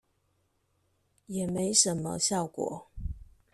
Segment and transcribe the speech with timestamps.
[1.27, 2.87] 也沒什麼效果